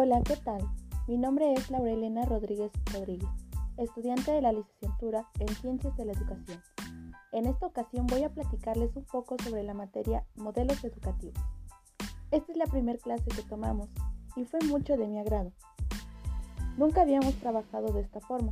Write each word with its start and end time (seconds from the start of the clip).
Hola, 0.00 0.22
¿qué 0.22 0.36
tal? 0.36 0.60
Mi 1.08 1.18
nombre 1.18 1.52
es 1.54 1.72
Laurelena 1.72 2.24
Rodríguez 2.24 2.70
Rodríguez, 2.94 3.28
estudiante 3.78 4.30
de 4.30 4.40
la 4.40 4.52
licenciatura 4.52 5.28
en 5.40 5.48
Ciencias 5.48 5.96
de 5.96 6.04
la 6.04 6.12
Educación. 6.12 6.62
En 7.32 7.46
esta 7.46 7.66
ocasión 7.66 8.06
voy 8.06 8.22
a 8.22 8.32
platicarles 8.32 8.94
un 8.94 9.02
poco 9.02 9.34
sobre 9.42 9.64
la 9.64 9.74
materia 9.74 10.24
modelos 10.36 10.84
educativos. 10.84 11.42
Esta 12.30 12.52
es 12.52 12.56
la 12.56 12.66
primera 12.66 12.96
clase 13.00 13.24
que 13.24 13.42
tomamos 13.42 13.88
y 14.36 14.44
fue 14.44 14.60
mucho 14.68 14.96
de 14.96 15.08
mi 15.08 15.18
agrado. 15.18 15.50
Nunca 16.76 17.00
habíamos 17.00 17.34
trabajado 17.34 17.92
de 17.92 18.02
esta 18.02 18.20
forma. 18.20 18.50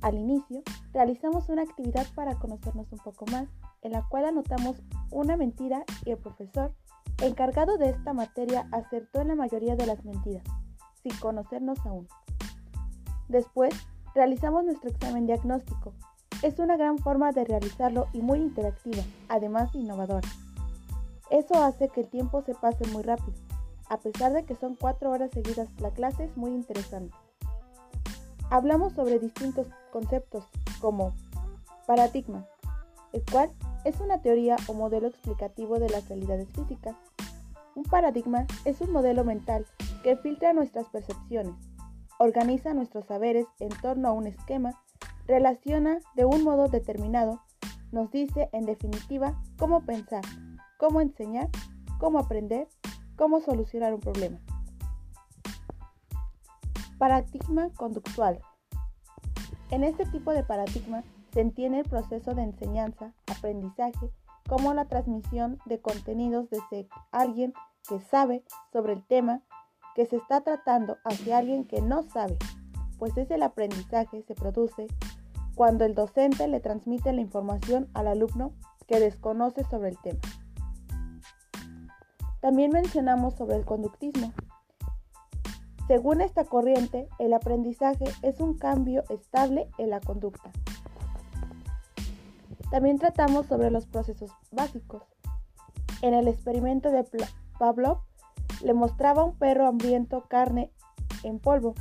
Al 0.00 0.18
inicio, 0.18 0.62
realizamos 0.92 1.48
una 1.48 1.62
actividad 1.62 2.08
para 2.16 2.40
conocernos 2.40 2.90
un 2.90 2.98
poco 2.98 3.24
más, 3.26 3.46
en 3.82 3.92
la 3.92 4.02
cual 4.08 4.24
anotamos 4.24 4.82
una 5.12 5.36
mentira 5.36 5.84
y 6.04 6.10
el 6.10 6.18
profesor 6.18 6.74
encargado 7.22 7.78
de 7.78 7.90
esta 7.90 8.12
materia 8.14 8.66
acertó 8.72 9.20
en 9.20 9.28
la 9.28 9.36
mayoría 9.36 9.76
de 9.76 9.86
las 9.86 10.04
mentiras, 10.04 10.42
sin 11.02 11.14
conocernos 11.18 11.78
aún. 11.86 12.08
Después, 13.28 13.74
realizamos 14.14 14.64
nuestro 14.64 14.90
examen 14.90 15.26
diagnóstico. 15.26 15.94
Es 16.42 16.58
una 16.58 16.76
gran 16.76 16.98
forma 16.98 17.32
de 17.32 17.44
realizarlo 17.44 18.08
y 18.12 18.20
muy 18.20 18.38
interactiva, 18.38 19.02
además 19.28 19.74
innovadora. 19.74 20.28
Eso 21.30 21.62
hace 21.62 21.88
que 21.88 22.02
el 22.02 22.08
tiempo 22.08 22.42
se 22.42 22.54
pase 22.54 22.86
muy 22.88 23.02
rápido. 23.02 23.32
A 23.88 23.98
pesar 23.98 24.32
de 24.32 24.44
que 24.44 24.54
son 24.54 24.74
cuatro 24.74 25.10
horas 25.10 25.30
seguidas, 25.32 25.68
la 25.78 25.90
clase 25.90 26.24
es 26.24 26.36
muy 26.36 26.50
interesante. 26.50 27.14
Hablamos 28.50 28.92
sobre 28.92 29.18
distintos 29.18 29.66
conceptos 29.92 30.44
como 30.80 31.14
paradigma, 31.86 32.46
el 33.12 33.22
cual 33.30 33.50
es 33.84 34.00
una 34.00 34.20
teoría 34.20 34.56
o 34.66 34.74
modelo 34.74 35.08
explicativo 35.08 35.78
de 35.78 35.88
las 35.88 36.08
realidades 36.08 36.48
físicas. 36.52 36.94
Un 37.74 37.84
paradigma 37.84 38.46
es 38.64 38.80
un 38.80 38.92
modelo 38.92 39.24
mental 39.24 39.66
que 40.02 40.16
filtra 40.16 40.52
nuestras 40.52 40.88
percepciones, 40.88 41.54
organiza 42.18 42.74
nuestros 42.74 43.06
saberes 43.06 43.46
en 43.60 43.70
torno 43.80 44.08
a 44.08 44.12
un 44.12 44.26
esquema, 44.26 44.80
relaciona 45.26 45.98
de 46.14 46.24
un 46.24 46.42
modo 46.42 46.68
determinado, 46.68 47.40
nos 47.92 48.10
dice 48.10 48.48
en 48.52 48.66
definitiva 48.66 49.40
cómo 49.58 49.84
pensar, 49.84 50.22
cómo 50.78 51.00
enseñar, 51.00 51.48
cómo 51.98 52.18
aprender, 52.18 52.68
cómo 53.16 53.40
solucionar 53.40 53.94
un 53.94 54.00
problema. 54.00 54.38
Paradigma 56.98 57.70
conductual. 57.76 58.40
En 59.70 59.84
este 59.84 60.04
tipo 60.06 60.32
de 60.32 60.44
paradigma 60.44 61.04
se 61.32 61.40
entiende 61.40 61.80
el 61.80 61.88
proceso 61.88 62.34
de 62.34 62.42
enseñanza, 62.42 63.14
aprendizaje, 63.26 64.10
como 64.48 64.74
la 64.74 64.86
transmisión 64.86 65.58
de 65.66 65.80
contenidos 65.80 66.50
desde 66.50 66.88
alguien 67.10 67.54
que 67.88 68.00
sabe 68.00 68.44
sobre 68.72 68.92
el 68.92 69.04
tema 69.06 69.42
que 69.94 70.06
se 70.06 70.16
está 70.16 70.40
tratando 70.40 70.98
hacia 71.04 71.38
alguien 71.38 71.64
que 71.64 71.80
no 71.82 72.02
sabe, 72.02 72.36
pues 72.98 73.16
es 73.16 73.30
el 73.30 73.42
aprendizaje 73.42 74.22
se 74.22 74.34
produce 74.34 74.86
cuando 75.54 75.84
el 75.84 75.94
docente 75.94 76.48
le 76.48 76.60
transmite 76.60 77.12
la 77.12 77.20
información 77.20 77.88
al 77.94 78.06
alumno 78.06 78.52
que 78.86 79.00
desconoce 79.00 79.64
sobre 79.64 79.90
el 79.90 79.98
tema. 79.98 80.20
También 82.40 82.70
mencionamos 82.72 83.34
sobre 83.34 83.56
el 83.56 83.64
conductismo. 83.64 84.32
Según 85.86 86.20
esta 86.20 86.44
corriente, 86.44 87.08
el 87.18 87.32
aprendizaje 87.34 88.04
es 88.22 88.40
un 88.40 88.56
cambio 88.56 89.04
estable 89.10 89.68
en 89.78 89.90
la 89.90 90.00
conducta, 90.00 90.50
también 92.72 92.98
tratamos 92.98 93.48
sobre 93.48 93.70
los 93.70 93.84
procesos 93.84 94.30
básicos. 94.50 95.02
En 96.00 96.14
el 96.14 96.26
experimento 96.26 96.90
de 96.90 97.04
Pavlov 97.58 97.98
le 98.62 98.74
mostraba 98.74 99.22
a 99.22 99.24
un 99.24 99.36
perro 99.36 99.66
hambriento 99.66 100.22
carne 100.28 100.70
en 101.22 101.38
polvo, 101.38 101.74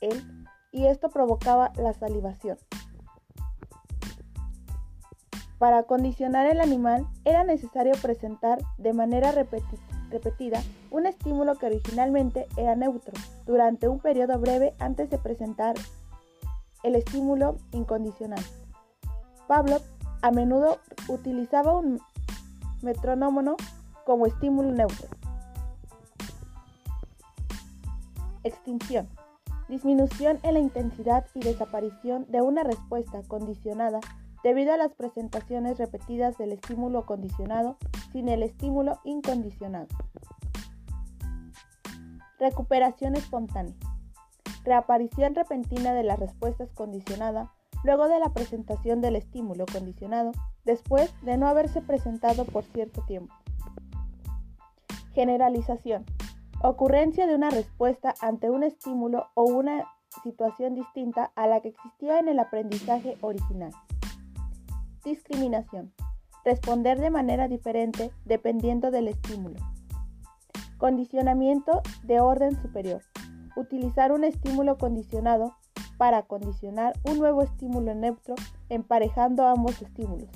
él, 0.00 0.46
y 0.70 0.86
esto 0.86 1.10
provocaba 1.10 1.72
la 1.76 1.92
salivación. 1.92 2.58
Para 5.58 5.84
condicionar 5.84 6.46
el 6.46 6.60
animal 6.60 7.06
era 7.24 7.44
necesario 7.44 7.92
presentar 8.02 8.58
de 8.78 8.92
manera 8.92 9.30
repetida 9.30 10.60
un 10.90 11.06
estímulo 11.06 11.54
que 11.54 11.66
originalmente 11.66 12.48
era 12.56 12.74
neutro 12.74 13.12
durante 13.46 13.86
un 13.86 14.00
periodo 14.00 14.38
breve 14.40 14.74
antes 14.80 15.08
de 15.08 15.18
presentar 15.18 15.76
el 16.82 16.96
estímulo 16.96 17.58
incondicional. 17.70 18.42
Pavlov 19.46 19.82
a 20.22 20.30
menudo 20.32 20.78
utilizaba 21.08 21.76
un 21.76 22.00
metrónomo 22.82 23.56
como 24.04 24.26
estímulo 24.26 24.72
neutro. 24.72 25.21
Extinción. 28.44 29.08
Disminución 29.68 30.38
en 30.42 30.54
la 30.54 30.60
intensidad 30.60 31.26
y 31.34 31.40
desaparición 31.40 32.26
de 32.28 32.42
una 32.42 32.64
respuesta 32.64 33.22
condicionada 33.28 34.00
debido 34.42 34.72
a 34.72 34.76
las 34.76 34.92
presentaciones 34.92 35.78
repetidas 35.78 36.36
del 36.36 36.52
estímulo 36.52 37.06
condicionado 37.06 37.76
sin 38.12 38.28
el 38.28 38.42
estímulo 38.42 38.98
incondicionado. 39.04 39.86
Recuperación 42.38 43.14
espontánea. 43.14 43.74
Reaparición 44.64 45.34
repentina 45.34 45.94
de 45.94 46.02
las 46.02 46.18
respuestas 46.18 46.70
condicionadas 46.72 47.48
luego 47.84 48.08
de 48.08 48.18
la 48.18 48.30
presentación 48.30 49.00
del 49.00 49.16
estímulo 49.16 49.66
condicionado, 49.66 50.32
después 50.64 51.12
de 51.22 51.36
no 51.36 51.48
haberse 51.48 51.82
presentado 51.82 52.44
por 52.44 52.64
cierto 52.64 53.02
tiempo. 53.02 53.34
Generalización. 55.14 56.04
Ocurrencia 56.64 57.26
de 57.26 57.34
una 57.34 57.50
respuesta 57.50 58.14
ante 58.20 58.48
un 58.48 58.62
estímulo 58.62 59.26
o 59.34 59.42
una 59.42 59.84
situación 60.22 60.76
distinta 60.76 61.32
a 61.34 61.48
la 61.48 61.60
que 61.60 61.70
existía 61.70 62.20
en 62.20 62.28
el 62.28 62.38
aprendizaje 62.38 63.18
original. 63.20 63.72
Discriminación. 65.04 65.92
Responder 66.44 67.00
de 67.00 67.10
manera 67.10 67.48
diferente 67.48 68.12
dependiendo 68.24 68.92
del 68.92 69.08
estímulo. 69.08 69.56
Condicionamiento 70.78 71.82
de 72.04 72.20
orden 72.20 72.54
superior. 72.62 73.02
Utilizar 73.56 74.12
un 74.12 74.22
estímulo 74.22 74.78
condicionado 74.78 75.56
para 75.98 76.22
condicionar 76.22 76.92
un 77.10 77.18
nuevo 77.18 77.42
estímulo 77.42 77.92
neutro 77.96 78.36
emparejando 78.68 79.48
ambos 79.48 79.82
estímulos. 79.82 80.30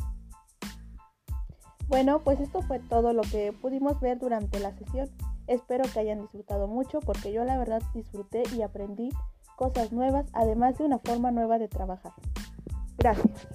Bueno, 1.87 2.19
pues 2.25 2.41
esto 2.41 2.63
fue 2.63 2.81
todo 2.81 3.13
lo 3.13 3.23
que 3.23 3.53
pudimos 3.53 4.01
ver 4.01 4.19
durante 4.19 4.59
la 4.59 4.73
sesión. 4.73 5.09
Espero 5.47 5.85
que 5.93 6.01
hayan 6.01 6.21
disfrutado 6.21 6.67
mucho 6.67 7.01
porque 7.01 7.33
yo 7.33 7.45
la 7.45 7.59
verdad 7.59 7.83
disfruté 7.95 8.43
y 8.55 8.63
aprendí 8.63 9.11
cosas 9.57 9.93
nuevas, 9.93 10.27
además 10.33 10.79
de 10.79 10.85
una 10.85 10.99
forma 10.99 11.31
nueva 11.31 11.59
de 11.59 11.69
trabajar. 11.69 12.13
Gracias. 12.99 13.49